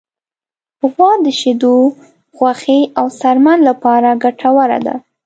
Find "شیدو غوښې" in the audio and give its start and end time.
1.39-2.79